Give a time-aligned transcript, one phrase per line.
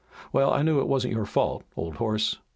[0.33, 2.39] Well, I knew it wasn't your fault, old horse!